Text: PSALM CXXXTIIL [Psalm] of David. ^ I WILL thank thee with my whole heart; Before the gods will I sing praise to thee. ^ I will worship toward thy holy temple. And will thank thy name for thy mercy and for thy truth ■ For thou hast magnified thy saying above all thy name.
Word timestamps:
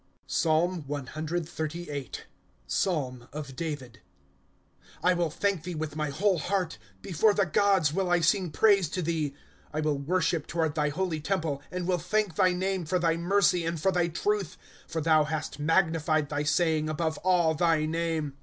PSALM 0.27 0.81
CXXXTIIL 0.89 2.21
[Psalm] 2.65 3.29
of 3.31 3.55
David. 3.55 3.99
^ 4.73 4.79
I 5.03 5.13
WILL 5.13 5.29
thank 5.29 5.61
thee 5.61 5.75
with 5.75 5.95
my 5.95 6.09
whole 6.09 6.39
heart; 6.39 6.79
Before 7.03 7.35
the 7.35 7.45
gods 7.45 7.93
will 7.93 8.09
I 8.09 8.19
sing 8.19 8.49
praise 8.49 8.89
to 8.89 9.03
thee. 9.03 9.29
^ 9.29 9.33
I 9.71 9.79
will 9.79 9.99
worship 9.99 10.47
toward 10.47 10.73
thy 10.73 10.89
holy 10.89 11.19
temple. 11.19 11.61
And 11.69 11.85
will 11.87 11.99
thank 11.99 12.33
thy 12.33 12.51
name 12.51 12.85
for 12.85 12.97
thy 12.97 13.15
mercy 13.15 13.63
and 13.63 13.79
for 13.79 13.91
thy 13.91 14.07
truth 14.07 14.57
■ 14.87 14.91
For 14.91 15.01
thou 15.01 15.25
hast 15.25 15.59
magnified 15.59 16.29
thy 16.29 16.45
saying 16.45 16.89
above 16.89 17.19
all 17.19 17.53
thy 17.53 17.85
name. 17.85 18.33